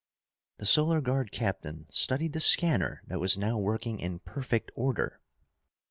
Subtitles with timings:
[0.57, 5.21] The Solar Guard captain studied the scanner that was now working in perfect order.